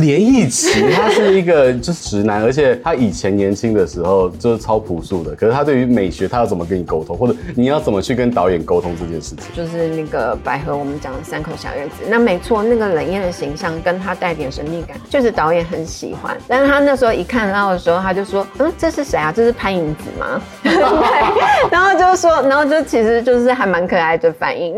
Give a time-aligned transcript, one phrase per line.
[0.00, 5.34] 连奕琦，他是一个就是直男，而且他以前年轻的时候就是超朴素的。
[5.34, 9.44] 可是他对于美学，他要怎么跟你沟通，或者你要怎么去跟导演沟通这件事情？
[9.54, 16.34] 就是那个百合，我们讲的三口小月子，那没错，那个冷艳的形象跟他带点神秘感，就是导演很喜欢。
[16.48, 19.30] 但是他那时候一看到的时候，他就说：“嗯，这是谁啊？
[19.30, 20.72] 这是潘迎紫吗？” 对，
[21.70, 24.74] 然后就说，然后就其实就是还蛮可爱的反应。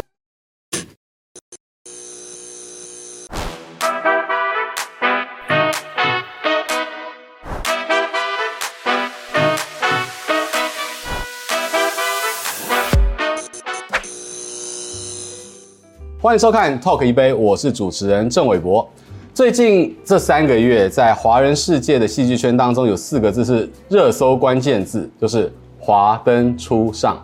[16.24, 18.88] 欢迎收看《Talk 一杯》，我是主持人郑伟博。
[19.34, 27.22] 最近这三个月，在华人世界的戏剧圈当中，有四个字是热搜关键字，就是“华灯初上”。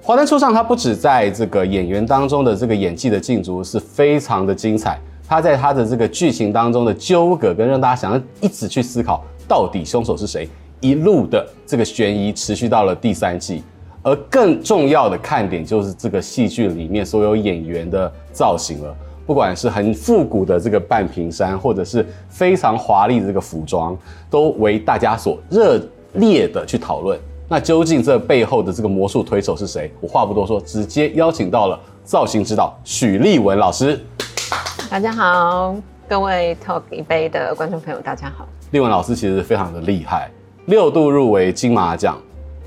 [0.00, 10.48] 华灯初上，它不止在这个演员当中的这个演技的竞逐是非常的精彩，它在它的这个剧情当中的纠葛跟让大家想要一直去思考到底凶手是谁，
[10.80, 13.62] 一路的这个悬疑持续到了第三季。
[14.02, 18.92] 而更重要的看点就是这个戏剧里面所有演员的造型了，
[19.24, 23.96] 不管是很复古的这个半屏山，或者是非常华丽的这个服装，
[24.28, 25.80] 都为大家所热
[26.14, 27.16] 烈的去讨论。
[27.48, 29.92] 那究竟这背后的这个魔术推手是谁？
[30.00, 34.00] 我话不多说，直接邀请到了造型指导许立文老师。
[34.90, 35.76] 大家好，
[36.08, 38.48] 各位 Talk 一杯的观众朋友，大家好。
[38.72, 40.28] 立文老师其实非常的厉害，
[40.66, 42.18] 六度入围金马奖。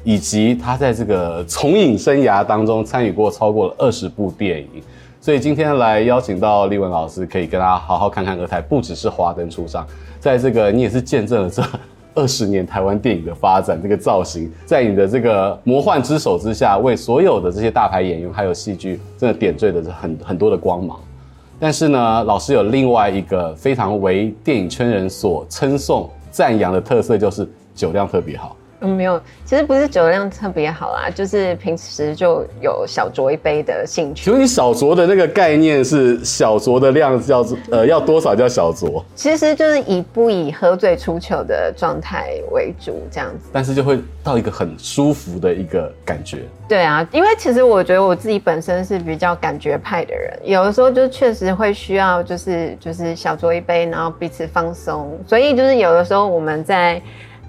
[0.06, 4.82] 以及他在这个从影生涯当中参与过超过了二十部电影，
[5.20, 9.86] 所以今天来邀请到立文老师，可以跟大家好好看看额台，不只是华灯初上，
[10.20, 11.64] 在这个你也是见证了这
[12.14, 21.00] 二十年台湾电影的发展，这个造型在你的这个魔幻之手之下，为所有的这些大牌演员还有戏剧真的点缀的很很多的光芒。
[21.60, 28.56] 但是呢，老师有另外一个非常为电影圈人所称颂赞扬的特色，就是酒量特别好。
[28.86, 34.26] 嗯，没有，其实不是酒量特别好啦，就是平时就有小酌一杯的兴趣。
[34.26, 39.04] 所以你小酌的那个概念是小酌的量叫做呃要多少叫小酌？
[39.16, 43.50] 其实就是以不以喝醉出糗的状态为主这样子。
[43.52, 46.40] 但是就会到一个很舒服的一个感觉。
[46.68, 55.20] 对啊，因为其实我觉得我自己本身是比较感觉派的人，有的时候就确实会需要就是就是小酌一杯，然后彼此放松。
[55.28, 57.02] 所以就是有的时候我们在。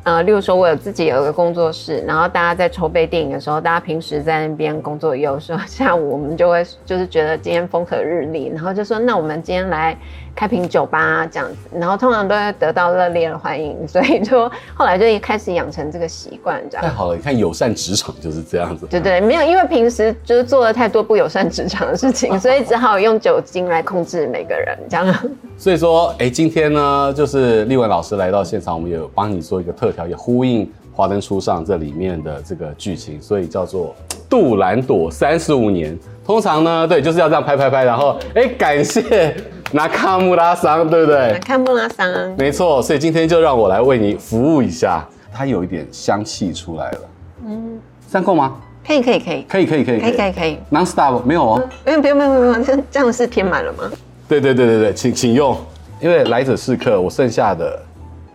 [0.07, 9.99] 呃，例如说，我有自己有一个工作室，然后大家在筹备电影的时候，大家平时在那边工作，有时候 下午我们就会就是觉得今天风和日丽，然后就说那我们今天来
[10.37, 16.85] 开瓶酒吧这样子，然后通常都会得到热烈的欢迎，所以就后来就一开始养成这个习惯，这样。
[16.85, 18.87] 太好了，你看友善职场就是这样子。
[18.87, 25.15] 对对，没有，因为平时就是做了太多不友善职场的事情， 所以只好用酒精来控制每个人这样。
[25.57, 33.95] 所以说，哎，今天呢，就是立文老师来到现场，我们有帮你做一个特调，也呼应《华灯初上》这里面的这个剧情，所以叫做
[34.29, 35.99] 杜兰朵三十五年。
[36.27, 39.35] 通常呢，对，就是要这样拍拍拍，然后哎，感谢
[39.73, 41.33] 那卡穆拉桑，对不对？
[41.35, 42.81] 那卡穆拉桑，没错。
[42.81, 47.01] 所以今天就让我来为你服务一下，它有一点香气出来了。
[47.47, 48.57] 嗯，三扣吗？
[48.87, 50.59] 可以，可以，可以，可以，可以，可以，可以，可以，可以。
[50.71, 51.69] Non-stop 没有哦？
[51.85, 53.91] 不用，不用，不用，不用，这这样是填满了吗？
[54.29, 55.57] 对对对对对，请请用，
[56.01, 57.83] 因为来者是客，我剩下的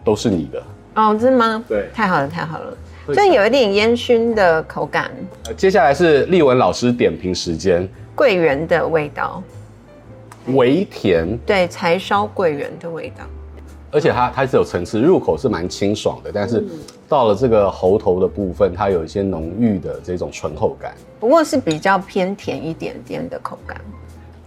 [0.03, 0.61] 都是你的。
[0.95, 1.63] 哦，真的吗？
[1.67, 5.09] 对，太好了，太好了，就有一点烟熏的口感。
[5.55, 7.87] 接下来是立文老师点评时间。
[8.13, 9.41] 桂圆的味道，
[10.47, 11.37] 微甜。
[11.45, 13.23] 对，柴烧桂圆的味道。
[13.91, 16.63] 而且它它是有层次，入口是蛮清爽的，但是
[17.09, 20.93] 到了这个喉头的部分，它有一些浓郁的这种醇厚感。
[21.19, 23.79] 不过是比较偏甜一点点的口感。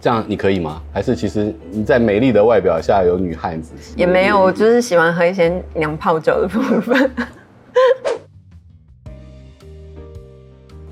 [0.01, 0.81] 这样你可以吗？
[0.91, 3.73] 还是其实你在美丽的外表下有女汉子？
[3.95, 7.11] 也没有，我就是喜欢喝一些娘泡酒的部分。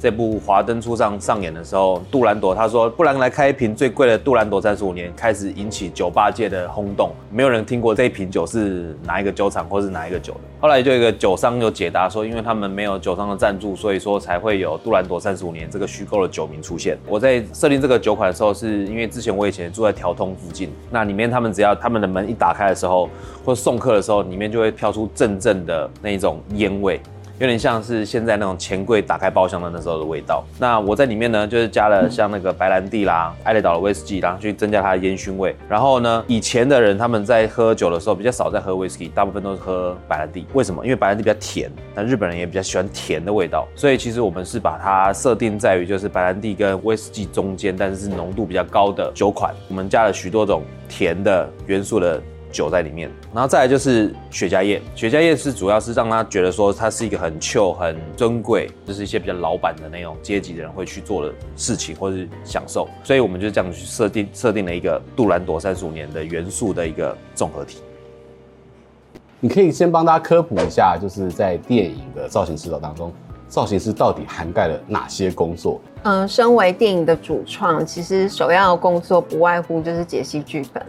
[0.03, 10.39] 这部《华灯初上》上演的时候，杜兰朵他说：“不然来开一瓶最贵的杜兰朵三十五年。”开始引起酒吧界的轰动，没有人听过这一瓶酒是哪一个酒厂或是哪一个酒的。
[10.59, 16.97] 后来就一个酒商有解答说，因为他们没有酒商的赞助，所以说才会有杜兰朵三十五年这个虚构的酒名出现。
[17.07, 23.09] 我在设定这个酒款的时候，是因为之前我以前住在条通附近，那里面他们只要他们的门一打开的时候，
[23.45, 26.99] 或送客的时候，里面就会飘出阵阵的那一种烟味。
[27.44, 30.45] 有点像是现在那种钱柜打开包厢的那时候的味道。
[30.57, 35.54] 那我在里面呢，就是加了像那个白兰地啦、艾雷岛的威士忌，然后去增加它的烟熏味。
[35.68, 40.45] 然后呢，以前的人他们在喝酒的时候比较少在喝威士忌，大部分都是喝白兰地。
[40.54, 40.86] 为什么？
[40.86, 43.68] 因为白兰地比较甜，那日本人也比较喜欢甜的味道。
[43.75, 49.54] 所以其实我们是把它设定在于就是白兰地跟威士忌中间，但是是浓度比较高的酒款。
[49.68, 52.24] 我们加了许多种甜的元素的。
[52.53, 53.11] 酒在里面。
[53.33, 62.88] 然后再来就是雪茄叶，雪茄叶是主要是让他觉得说它是一个很 chill、很尊贵，就是一些比较老板的那种阶级的人会去做的事情或是享受。
[63.03, 67.79] 所以我们就这样去设定设定了一个杜兰朵三十五年的元素的一个综合体。
[69.39, 73.11] 你可以先帮大家科普一下，就是在电影的造型指导当中，
[73.49, 75.81] 造型师到底涵盖了哪些工作？
[76.03, 80.83] 嗯，身为电影的主创，其实首要的工作不外乎就是解析剧本。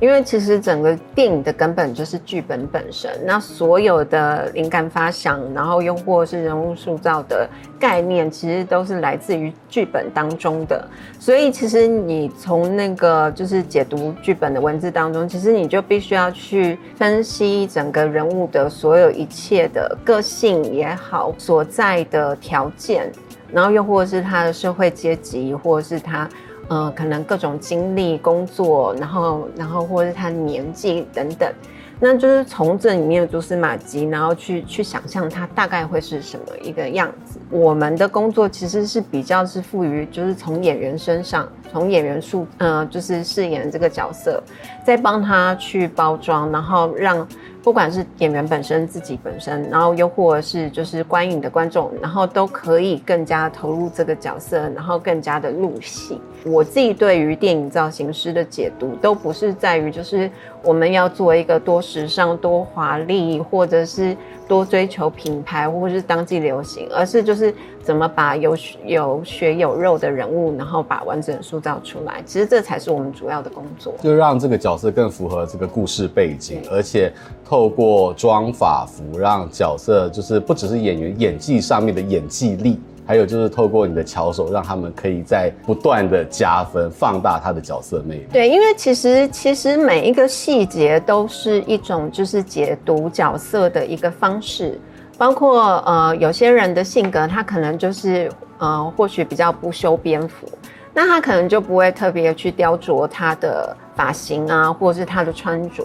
[0.00, 7.46] 因为其实整个电影的根本就是剧本本身，那所有的灵感发想，然后又或是人物塑造的
[7.78, 10.88] 概念，其实都是来自于剧本当中的。
[11.18, 23.12] 所以其实你从那个就是解读剧本的文字当中，其实你就必须要去分析整个人物的所有一切的个性也好，所在的条件，
[23.52, 26.28] 然后又或是他的社会阶级，或者是他。
[26.68, 31.52] 呃，可能各种经历、工作，然后，然后或者是他年纪等等，
[31.98, 37.29] 那就是从这里面蛛丝马迹，然后去去想象他大概会是什么一个样子。
[37.50, 44.42] 我们的工作其实是比较是赋予，就是从演员身上，从演员数，呃，就是饰演这个角色，
[44.84, 47.26] 再帮他去包装，然后让。
[47.62, 56.18] 不管是演员本身自己本身，然后又或者是就是观影的观众，然后都可以更加投入这个角色，然后更加的入戏。
[56.46, 60.30] 我自己对于电影造型师的解读，都不是在于就是
[60.62, 64.16] 我们要做一个多时尚、多华丽，或者是。
[64.50, 67.54] 多追求品牌或者是当季流行，而是就是
[67.84, 72.20] 怎么把有有血有肉的人物，然后把完整塑造出来。
[72.26, 77.12] 其实这才是我们主要的工作，就让这个角色更符合这个故事背景，而且
[77.44, 82.80] 透过妆法服让角色就是不只是演员演技上面的演技力。
[83.06, 88.26] 还有就是透过你的巧手，让他们可以在不断的加分，放大他的角色魅力。
[88.32, 94.78] 对，因为其实其实每一个细节都是一种就是解读角色的一个方式，
[95.18, 100.46] 包括呃有些人的性格，他可能就是呃或许比较不修边幅，
[100.92, 103.76] 那他可能就不会特别去雕琢他的。
[103.96, 105.84] 发型啊，或者是他的穿着，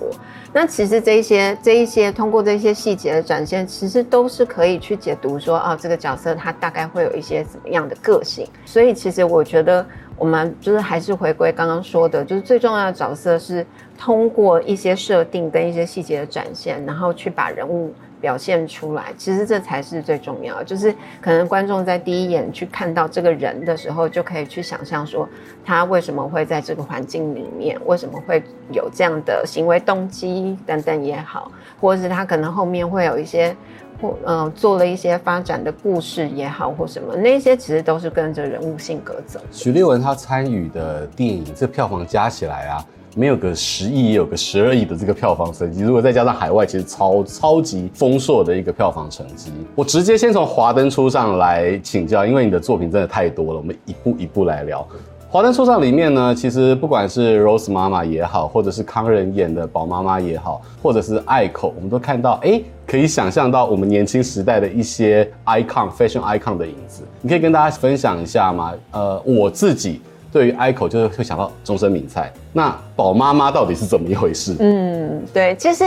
[0.53, 8.47] 那其实这一些、这一些通过这些细节的展现，其实都是可以去解读说，哦，这个角色他大概会有一些怎么样的个性。
[8.63, 9.85] 所以，其实我觉得
[10.17, 13.67] 我们就是还是回归刚刚说的，就是最重要的角色是
[13.99, 17.93] 通过一些设定跟一些细节的展现，然后去把人物。
[18.25, 20.63] 表现出来，其实这才是最重要。
[20.63, 20.91] 就是
[21.21, 25.29] 可能观众在第一眼去看到这个人的时候，就可以去想象说
[25.63, 28.41] 他为什么会在这个环境里面，为什么会
[28.71, 33.55] 有这样的行为动机等等也好，或者是他可能后面会有一些
[34.01, 39.39] 或呃做了一些发展的故事也好，或什么那些其实都是跟着人物性格走。
[39.51, 42.83] 许立文他参与的电影，这票房加起来啊。
[43.17, 45.81] 没有个十亿，也有个十二亿的这个票房成绩。
[45.81, 49.51] 如果再加上海外，其实超超级丰硕的一个票房成绩。
[49.73, 54.81] 我直接先从《华灯初上》来请教，因为你的作品真的太多了，我们一步一步来聊。
[55.29, 67.03] 《华灯初上》里面呢，其实不管是 Rose 妈妈也好，或者是康仁演的宝妈妈也好，或者是爱口，我们都看到，哎，可以想象到我们年轻时代的一些 icon、fashion icon 的影子。
[67.21, 68.73] 你可以跟大家分享一下吗？
[68.91, 70.01] 呃，我自己。
[70.35, 74.53] 对于 ICO 就是会想到终身名菜，那宝妈妈到底是怎么一回事？
[74.59, 75.85] 嗯，对，其实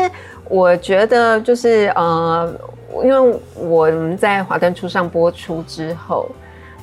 [0.48, 2.50] 我觉得就是呃，
[3.04, 6.26] 因为我们在华灯初上播出之后。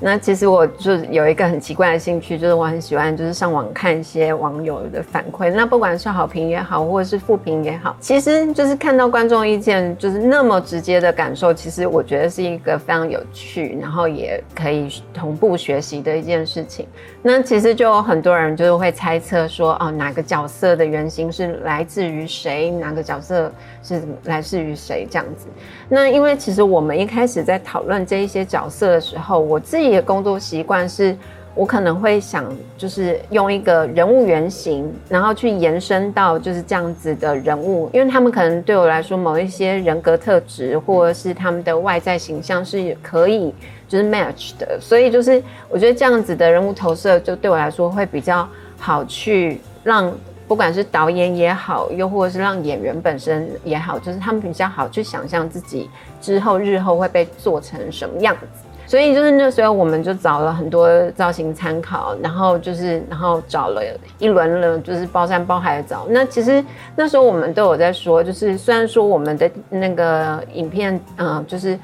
[0.02, 5.50] 那其实我就有一个很奇怪的兴趣，就是我很喜欢就是上网看一些网友的反馈。
[5.50, 16.86] 那不管是好评也好，或者是负评也好，其实就是看到观众意见就是那么直接的感受，其实我觉得是一个非常有趣，然后也可以同步学习的一件事情。
[17.22, 22.70] 那其实就有很多人就是会猜测说，哦，哪个角色的原型是来自于谁？
[22.70, 23.50] 哪个角色
[23.82, 25.08] 是来自于谁？
[25.10, 25.48] 这样子。
[25.88, 29.85] 那因为其实我们一开始在讨论这一些角色的时候，我自己。
[29.86, 31.16] 自己的工作习惯是，
[31.54, 32.44] 我可能会想，
[32.76, 43.54] 就是用一个人物原型，然后去延伸到就是这样子的人物，因为他们可能对我来说，某一些人格特质或者是他们的外在形象是可以
[43.88, 45.40] 就是 match 的，所以就是
[45.70, 48.50] 我觉得这样子的人物投射，就对我来说会比较
[48.80, 50.12] 好去让
[50.48, 55.88] 不管是导演也好，又或者是让演员本身也好，就是他们比较好去想象自己
[56.20, 58.65] 之后日后会被做成什么样子。
[58.88, 63.82] 所以就是那时候，我们就找了很多造型参考，然后就是，然后找了
[64.20, 66.06] 一轮了，就是包山包海的找。
[66.10, 66.64] 那其实
[66.96, 71.78] 那时候我们都有在说，就是虽然说我们的那个影片，嗯、就是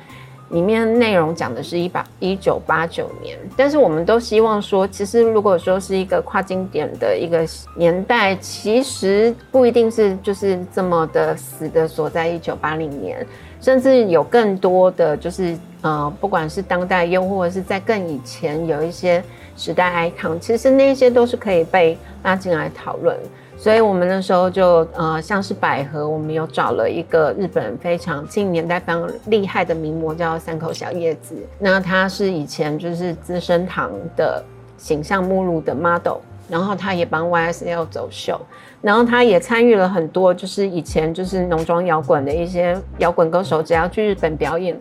[0.49, 13.25] 里面内容讲的是一八一九八九年，但是我们都希望说，其实如果说是一个跨经典的一个年代，其实不一定是就是这么的死的锁在一九八零年，
[13.61, 19.23] 甚至有更多的就是呃，不管是当代又或者是在更以前有一些
[19.55, 23.15] 时代 icon，其实那些都是可以被拉进来讨论。
[23.57, 31.35] 所以我们那时候就呃，像是百合，我们有找了一个日本非常近年代非常厉害的名模，叫三口小叶子。
[31.59, 34.43] 那她是以前就是资生堂的
[34.79, 36.17] 形象目录的 model，
[36.49, 38.41] 然后她也帮 YSL 走秀，
[38.81, 44.77] 然后他也参与了很多就是以前就是农庄摇滚的一些摇滚歌手，只要去日本表演。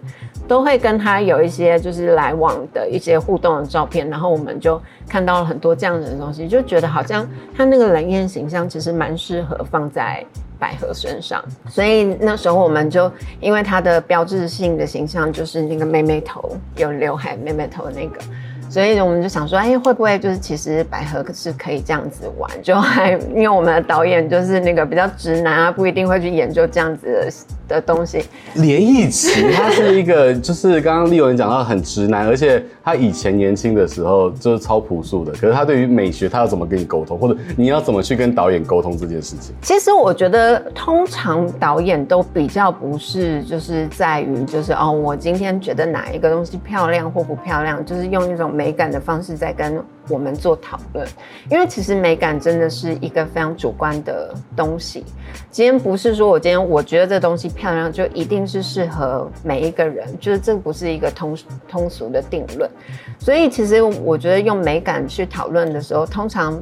[0.49, 7.25] 都会跟他有一些就是来往的一些互动的照片，然后我们就看到了很多这样子的东西，就觉得好像
[7.57, 10.27] 他那个冷艳形象其实蛮适合放在
[10.59, 18.21] 百合身上，所以那时候我们就因为他的标志性的形象就是那个妹妹头，有刘海妹妹头的那个。
[18.71, 22.49] 所以我们就想说，哎，会不会就是其实百合是可以这样子玩？
[22.63, 27.29] 就还因为我们的导演就是那个比较直男啊，不一定会去研究这样子的
[27.75, 28.23] 的东西。
[28.55, 35.33] 连奕奇他是一个，就是刚刚丽文讲到很直男，而且他以前年轻的时候就是超朴素的。
[35.33, 39.55] 可是他对于美学，他要怎么跟你沟通，或者你要怎么去跟导演沟通这件事情？
[39.63, 48.51] 其实我觉得，通常导演都比较不是就是在于就是哦，我今天觉得哪一个东西漂亮或不漂亮，就是用一种。
[48.51, 51.07] 美感的方式在跟我们做讨论，
[51.51, 55.05] 因为其实美感真的是一个非常主观的东西。
[55.51, 61.39] 今天不是说我今天我觉得这东西漂亮，就一定是适合每一个人，就是这不是一个通
[61.69, 62.71] 通俗的定论。
[63.19, 66.61] 所以其实我觉得用美感去讨论的时候，通常。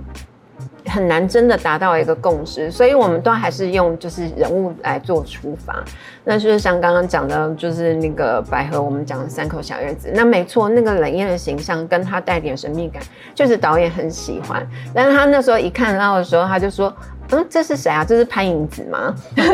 [0.86, 5.84] 很难真的达到一个共识，所以我们都还是用就是人物来做出发。
[6.24, 10.10] 那就是像刚刚讲的，就是那个百合，我们讲的三口小院子。
[10.14, 13.02] 那没错，那个冷艳的形象跟他带点神秘感，
[13.34, 14.66] 就是导演很喜欢。
[14.94, 16.92] 但是他那时候一看到的时候，他就说。
[17.30, 18.04] 嗯，这是谁啊？
[18.04, 19.14] 这是潘迎紫吗？
[19.37, 19.44] 对，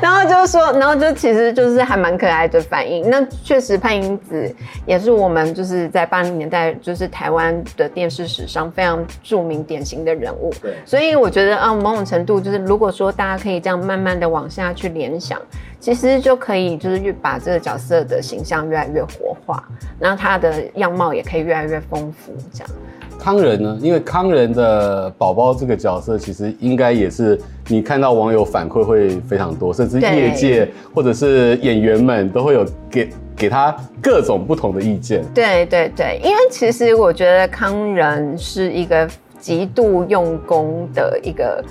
[0.00, 3.10] 然后就说，然后就其实就是还蛮可爱的反应。
[3.10, 4.54] 那确实，潘迎紫
[4.86, 10.52] 也是我们就是在八零年代就是台湾的电视史上非常著名典型的人物。
[10.62, 15.40] 对，所以我觉得啊，某种程度就是如果说大家可以这样慢慢的往下去联想，
[15.80, 19.62] 其实就可以就是越把这个角色的形象越来越活化，
[19.98, 22.70] 然后他的样貌也可以越来越丰富，这样。
[23.18, 23.78] 康仁呢？
[23.80, 35.24] 因为康仁的宝宝这个角色，其实应该也是你看到网友反馈会非常多，甚至业界或者是演员们都会有给给他各种不同的意见。
[35.34, 39.08] 对对对，因为其实我觉得康仁是一个
[39.38, 41.62] 极度用功的一个。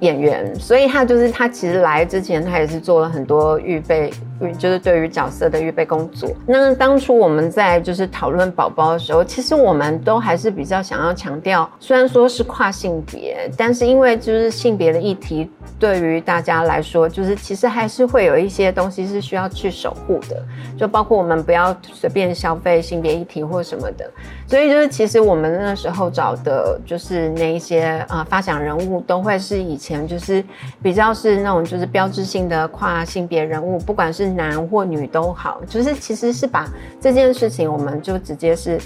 [0.00, 4.10] 演员，所以他就是他其实来之前，他也是做了很多预备，
[4.52, 6.30] 就是对于角色的预备工作。
[6.46, 20.40] 那当初我们在就是讨论宝宝的时候，其实我们都还是比较想要强调，虽然说是跨性别，但是因为就是性别的议题，对于大家来说，就是其实还是会有一些东西是需要去守护的，
[20.76, 24.08] 就包括我们不要随便消费性别议题或什么的。
[24.46, 29.94] 所以就是其实我们那时候找的就是那一些啊发想人物，都会是以前。
[30.04, 30.44] 就是
[30.82, 36.68] 比较是那种就是标志性的跨性别人物，不管是男或女都好，就是其实是把
[37.00, 38.80] 这件事情，我们就直接是。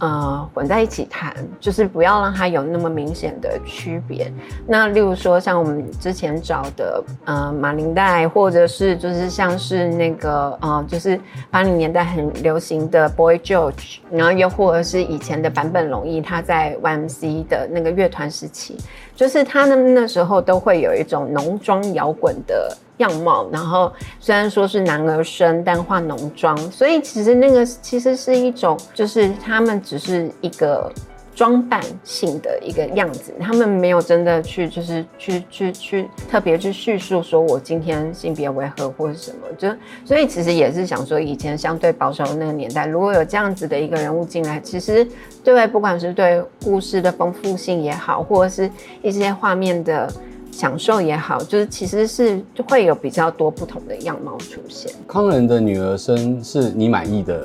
[0.00, 4.32] 呃，混在一起谈，就是不要让它有那么明显的区别。
[4.66, 18.76] 那例如说，像我们之前找的，呃，马林黛，或者是就是像是那个，呃，就是八零年代很流行的 Boy George，然后又或者是以前的坂本龙一，他在 YMC 的那个乐团时期，
[19.14, 22.76] 就是他们那时候都会有一种浓妆摇滚的。
[22.98, 30.92] 样貌，然后虽然说是男儿身，但化浓妆，所以其实那个其实是一种，就是他们只是一个
[31.34, 39.68] 装扮性的一个样子，他们没有真的去就是去去去特别去叙述说我今天性别为何或者什么，就
[40.04, 45.04] 所以其实也是想说，以前相对保守的那个年代，如果有这样子的一个人物进来，其实
[45.42, 48.70] 对不管是对故事的丰富性也好，或者是
[49.02, 50.08] 一些画面的。
[50.54, 54.92] 享受也好，就是其实是会有比较多不同的样貌出现。
[55.08, 57.44] 康仁的女儿身是你满意的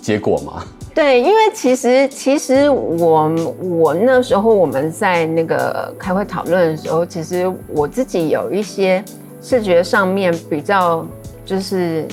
[0.00, 0.64] 结果吗？
[0.94, 9.04] 对，因为其实其实我我那时候我们在那个开会讨论的时候，其实我自己有一些
[9.42, 11.06] 视觉上面比较
[11.44, 12.06] 就是。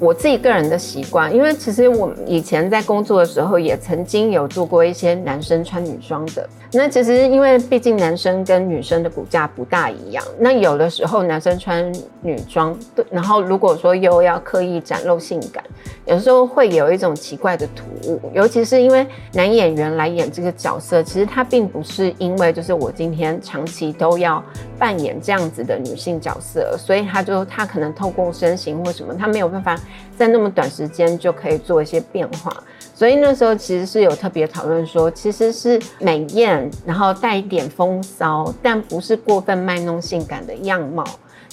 [0.00, 6.48] 我自己个人的习惯，因为其实我以前在工作的时候，也曾经有做过一些男生穿女装的。
[6.72, 11.90] 那其实因为毕竟男生跟女生的骨架不大一样，那有的时候男生穿
[12.20, 12.78] 女装，
[13.10, 15.64] 然后如果说又要刻意展露性感，
[16.06, 24.42] 有时候会有一种奇怪的突兀，尤其是因为男演员来演这个角色，其实他并不是因为就是我今天长期都要
[24.78, 29.78] 扮演这样子的女性角色，所以他就他可能透过身形或什么，他没有办法
[30.16, 32.52] 在那么短时间就可以做一些变化。
[32.94, 41.04] 所以那时候其实是有特别讨论说，其实是美艳，然后带一点风骚，但不是过分卖弄性感的样貌。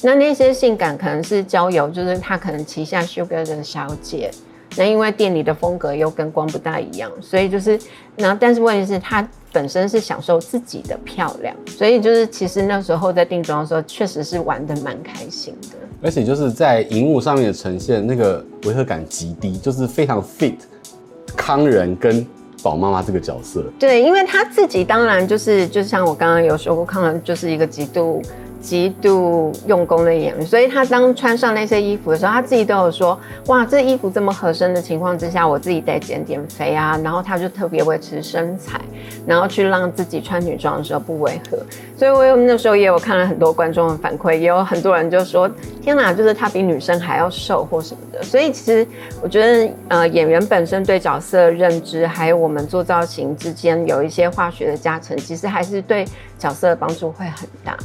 [0.05, 4.29] 那那些性感可能是交友，就是他可能旗下 Sugar 的小姐。
[4.77, 7.79] 那因为店里的风格又跟光不大一样，所以就是，
[8.15, 15.77] 然后但是问题是，他本身是享受自己的漂亮，所以就是其实那时候在定妆的时候，确实是玩的蛮开心的。
[16.03, 20.55] 而且就是在荧幕上面的呈现，那个违和感极低，就是非常 fit
[21.35, 22.23] 康仁跟
[22.61, 23.63] 宝妈妈这个角色。
[23.79, 28.21] 对，因为他自己当然就是，就像我刚刚有说过，康仁就是一个极度。
[28.65, 38.81] 极度用功的演员，所以他当穿上那些衣服的时候，他自己都有说：“哇，这衣服这么合身的情况之下，我自己得减点肥啊。”然后他就特别维持身材，
[39.27, 41.59] 然后去让自己穿女装的时候不违和。
[41.95, 45.47] 所以我有那时候也有看了很多观众的反馈，也有很多人就说
[45.79, 48.87] ：“天哪，就是他比女生还要瘦或什么的。”所以其实
[49.21, 56.03] 我觉得，呃，演员本身对角色的认知，还有我们做造型之间有一些化学的加成，其实还是对
[56.39, 57.77] 角色的帮助会很大。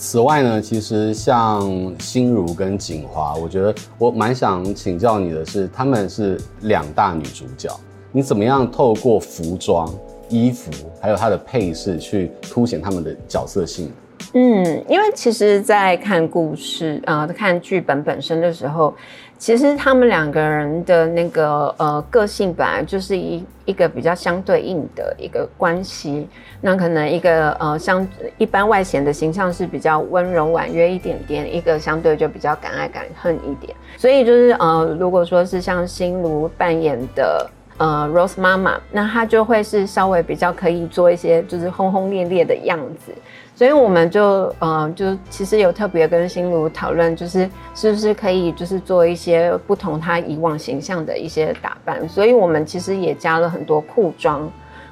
[0.00, 1.60] 此外呢，其实像
[1.98, 7.68] 心如跟景华，我觉得我蛮想请教你的是，他们是两大女主角，
[8.12, 9.92] 你怎么样透过服装、
[10.28, 13.90] 衣服，还有她的配饰去凸显他们的角色性？
[14.34, 18.94] 嗯，因为其实，在看故事啊、呃，看剧本本身的时候。
[19.38, 26.28] 其实他们两个人的那个呃个性本来就是一一个比较相对应的一个关系，
[26.60, 33.72] 那可能一个呃相一般外显的形象是比较温柔婉约一点点，一个相对就比较敢爱敢恨一点。
[33.96, 43.12] 所以就是呃如果说是像心如扮演的呃 Rose 妈妈，那她就会是稍微比较可以做一些就是轰轰烈烈的样子。
[43.58, 52.08] 所以我们就呃，就其实有特别跟心如讨论，就是是不是可以就是做一些不同他以往形象的一些打扮。
[52.08, 54.48] 所以我们其实也加了很多裤装，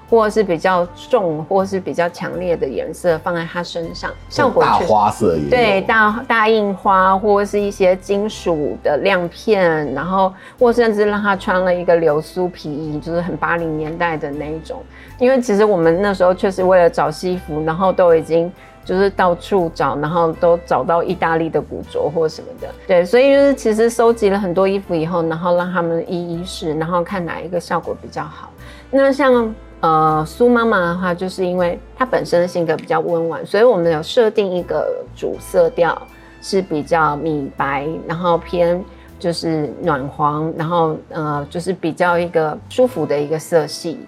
[0.08, 14.82] 或者是比较重，或者是比较强烈的颜色放在他身上，效果大花色也对，大大印花，或者是一些金属的亮片，然后或甚至让他穿了一个流苏皮衣，就是很八零年代的那一种。
[15.18, 18.52] 因为其实我们那时候确实为了找西服，然后都已经
[18.84, 22.68] 就是到处找，然后都找到意大利的古着或什么的。
[22.86, 28.50] 对，所以就是其实收集了很多衣服以后，然后让他们一一试，然后看哪一个效果比较好。
[28.90, 29.52] 那像
[29.86, 35.96] 呃苏妈妈的话，就是因为她本身的性格比较温婉，所以我们有设定一个主色调
[36.42, 38.82] 是比较米白，然后偏
[39.18, 43.98] 就是暖黄，然后呃就是比较一个舒服的一个色系。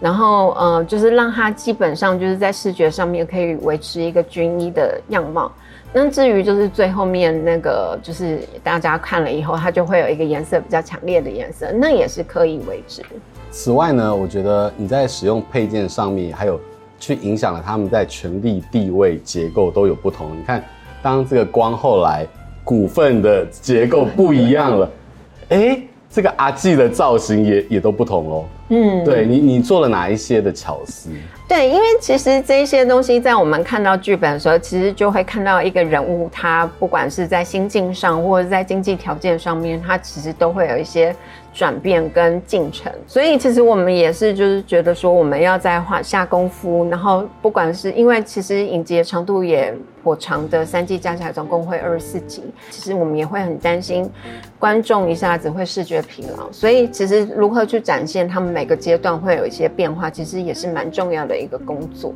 [0.00, 5.50] 然后，呃，就是让它基本上就是在视觉上面可以维持一个均一的样貌。
[5.92, 13.02] 那至于就是最后面那个，就是大家看了以后，它就会有一个颜色比较强烈的颜色，那也是可以为之。
[13.50, 16.60] 此外呢，我觉得你在使用配件上面，还有
[16.98, 20.36] 去影响了他们在权力地位结构都有不同。
[20.38, 20.62] 你看，
[21.02, 22.26] 当这个光后来
[22.64, 24.90] 股份的结构不一样了，
[25.50, 25.80] 哎，
[26.10, 28.44] 这个阿纪的造型也也都不同喽。
[28.70, 31.08] 嗯，对你，你做了哪一些的巧思？
[31.48, 41.16] 对，因为其实这些东西在我们看到剧本的时候，其实就会看到一个人物，他不管是在心境上，或者在经济条件上面，他其实都会有一些
[41.54, 42.92] 转变跟进程。
[43.06, 54.10] 所以其实我们也是就是觉得说，我们要在画下功夫，然后不管是因为其实影集的长度也颇长的，三季加起来总共会二十四集，其实我们也会很担心
[54.58, 56.50] 观众一下子会视觉疲劳。
[56.50, 58.48] 所以其实如何去展现他们。
[58.58, 62.12] 每个阶段会有一些变化，其实也是蛮重要的一个工作。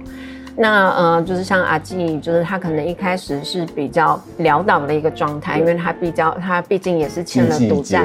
[0.54, 8.02] 那呃，就是像阿纪，就是他可能一开始是比较潦倒的一个状态，因为他比较他毕竟也是欠了赌债。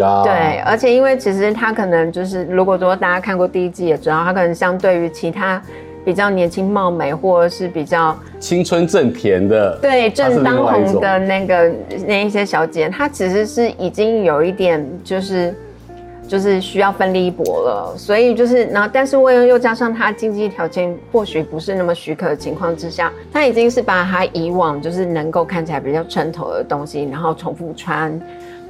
[0.00, 0.22] 啊。
[0.22, 5.60] 对，而且因为其实他可能就是，如果说大家看过第一季也知道，他可能相对于其他
[6.04, 11.72] 比较年轻貌美或者是比较青春正甜的，对，正当红的那个
[12.06, 15.54] 那一些小姐，她其实是已经有一点就是。
[16.28, 28.20] 就是需要奋力一搏了，所以就是，然后但是为了又加上他经济条件或许不是那么许可的情况之下，他已经是把他以往就是能够看起来比较称头的东西，然后重复穿，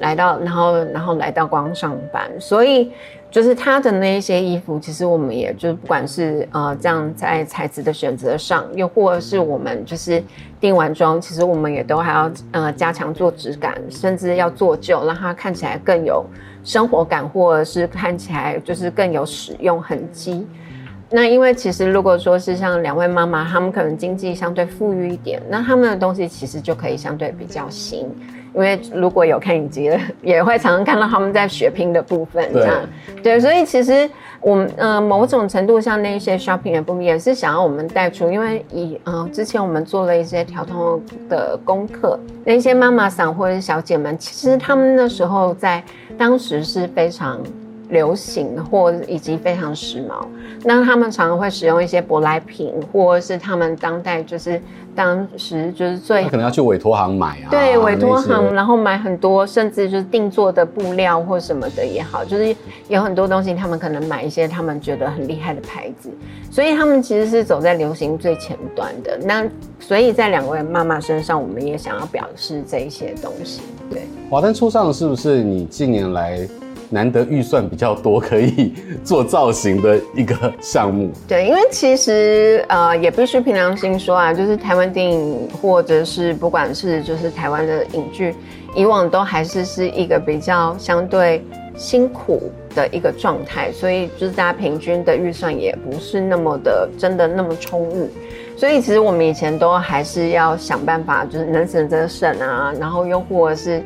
[0.00, 2.90] 来到然后然后来到光上班，所以。
[3.28, 10.22] 就是它的那一些衣服，其实我们也就是不管是呃这样在材质的选择上，又或者是我们就是
[10.58, 16.24] 定完妆，其实我们也都还要呃加强做质感，甚至要做旧，让它看起来更有
[16.66, 20.44] 生活感，或者是看起来就是更有使用痕迹。
[21.08, 28.08] 那因为其实如果说是像两位妈妈，她们可能经济相对富裕一点，那她们的东西其实就可以相对比较新。
[28.56, 32.74] 因为如果有看影集的， 也会常常看到他们在血拼的部分，这样
[33.22, 45.84] 对，对，所以其实我们呃某种程度上那些 shopping 的部分也是想要我们带出，因为以呃之前我们做了一些调通的功课，那些妈妈桑或者小姐们，其实他们那时候在
[46.16, 47.38] 当时是非常。
[47.88, 50.26] 流行或以及非常时髦，
[50.64, 54.60] 那他们常常会使用一些舶来品，或者是他们当代就是
[54.94, 62.54] 当时就是最可能要去委托行买啊，对，委托行，然后买很多，甚至就是定做的布料或什么的也好，就是
[62.88, 66.10] 有很多东西，他们可能买一些他们觉得很厉害的牌子，
[66.50, 69.16] 所以他们其实是走在流行最前端的。
[69.22, 69.46] 那
[69.78, 73.62] 所以在两位妈妈身上，我们也想要表示这一些东西。
[73.88, 76.40] 对，华灯初上是不是你近年来？
[76.88, 81.10] 难得预算比较多，可以做造型的一个项目。
[81.26, 88.34] 对，因为其实呃，也必须凭良心说啊，就是台湾电影或者是不管是就是台湾的影剧，
[88.74, 91.44] 以往都还是是一个比较相对
[91.76, 98.08] 辛苦的一个状态，所以就是大家平均的预算也不是那么的真的那么充裕。
[98.56, 103.82] 所以其实我们以前都还是要想办法，就是能省则省啊，然后又或者是。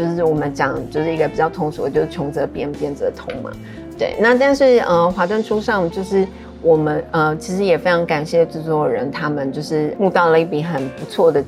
[0.00, 3.50] 就是我们讲，就是一个比较通俗的，就是穷则变，变则通嘛。
[3.98, 6.26] 对，那但是呃，华灯初上，就是
[6.62, 11.44] 我们呃，其实也非常感谢制作人，他们就是募到了一笔很不错的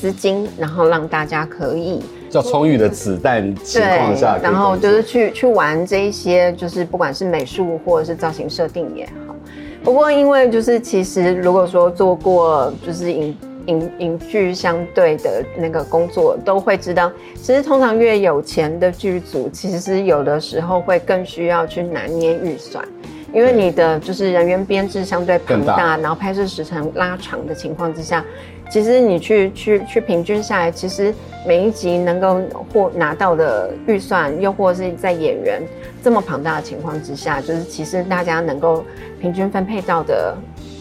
[0.00, 9.34] 资金，然后让大家可以叫充裕的子弹情况下，然后就是去去玩这一些，就是不管是美术或者是造型设定也好。
[9.82, 13.36] 不过因为就是其实如果说做过就是影。
[13.66, 22.86] 影影剧相对的那个工作都会知道，其实通常越有钱的剧组，其实有的时候会更需要去拿捏预算，
[23.32, 28.24] 因为你的就是人员编制相对庞大，然后拍摄时长拉长的情况之下，
[28.70, 31.12] 其实你去去去平均下来，其实
[31.46, 32.40] 每一集能够
[32.72, 35.62] 获拿到的预算，又或是在演员
[36.02, 38.84] 这么庞大的情况之下，就是其实大家能够
[39.20, 40.36] 平均分配到的。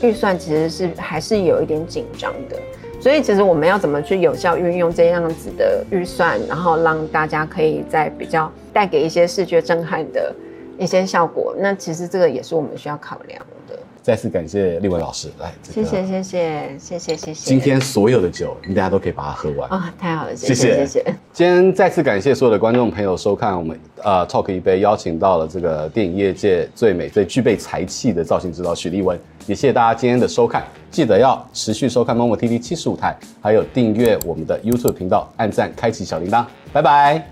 [0.06, 2.58] 预算其实是还是有一点紧张的，
[3.02, 10.34] 所以其实我们要怎么去有效运用这样子的预算，然后让大家可以在比较带给一些视觉震撼的
[10.78, 13.80] 一些效果，那其实这个也是我们需要考量的。
[14.06, 17.50] 再次感谢立文老师来，谢谢谢谢谢谢谢谢。
[17.50, 19.92] 今天所有的酒，你大家都可以把它喝完啊！
[19.98, 20.86] 太好了，谢谢谢谢。
[20.86, 37.28] 谢谢今天再次感谢所有的观众朋友收看我们呃 Talk 一杯，邀请到了这个电影业界最美最具备才气的造型指导许立文，也谢谢大家今天的收看，记得要持续收看 Momo TV 七十五台，还有订阅我们的 YouTube 频道，按赞开启小铃铛，拜拜。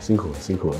[0.00, 0.76] 辛苦了，辛苦了。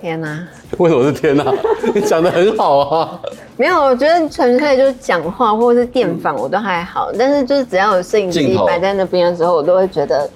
[0.00, 0.48] 天哪！
[0.78, 1.44] 为什么是天哪？
[1.94, 3.20] 你讲的很好啊。
[3.56, 10.28] 没有，我觉得纯粹就是讲话或者是电访我都还好，嗯、但是就是只要有摄影机摆在那边的时候，我都会觉得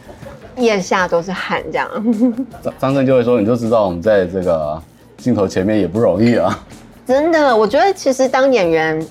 [0.56, 1.88] 腋下都是汗这样。
[2.62, 4.80] 张张震就会说，你就知道我们在这个
[5.16, 6.58] 镜头前面也不容易啊。
[7.06, 9.06] 真的，我觉得其实当演员。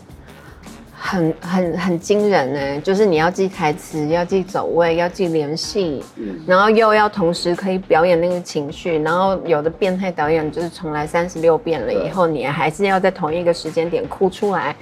[1.00, 14.76] 很很很惊人呢，就是你要记台词，要记走位，要记联系，嗯，然后又要同时可以表演那个情绪，然后有的变态导演就是重来三十六遍了以后，你还是要在同一个时间点哭出来。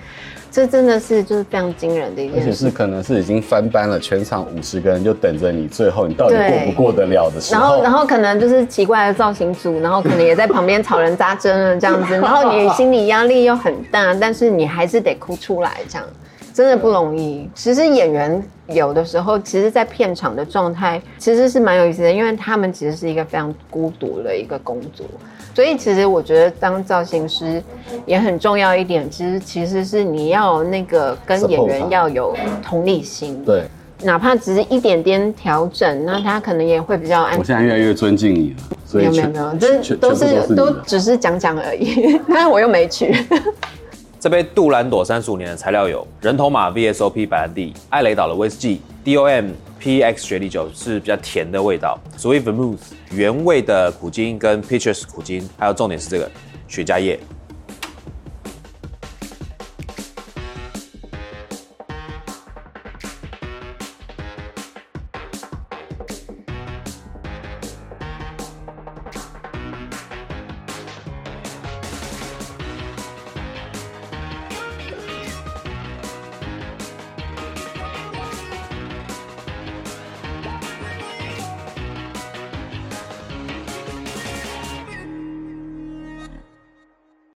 [0.55, 7.59] 这真的是就是非常惊人的一件事，而且是可能是已经翻班了，全场五十个人就等着你，最后你到底过不过得了的时候。
[7.59, 16.07] 然后，然后可能就是奇怪的造型组，然后可能也在旁边吵人扎针了这样子， 然后你心理压力又很大，但是你还是得哭出来，这样
[16.53, 17.49] 真的不容易。
[17.53, 25.05] 其实演员有的时候，其实，在片场的状态其实是蛮有意思的，因为他们其实是一个非常孤独的一个工作。
[25.55, 27.63] 所以其实我觉得当造型师
[28.05, 33.63] 也很重要一点，其实其实是你要那个跟演员要有同理心，对，
[34.03, 37.37] 哪怕只是一点点调整，那他可能也会比较安。
[37.39, 43.15] 我现在越来越尊敬你了，所以没有没有没有，这都是，都，只是讲讲而已， 但我又没去。
[44.25, 52.79] 这杯杜兰朵三十五年的材料有人头马 VSOP 白兰地、艾雷岛的威士忌、DOM PX 雪莉酒是比较甜的味道所谓 Vermouth
[53.11, 56.27] 原味的苦精跟 Peaches 苦精，还有重点是这个
[56.67, 57.19] 雪茄叶。